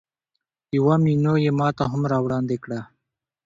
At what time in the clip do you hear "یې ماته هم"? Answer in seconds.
1.43-2.01